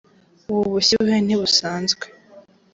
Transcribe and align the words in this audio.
ubu 0.51 0.63
bushyuhe 0.73 1.15
ntibusanzwe 1.25 2.05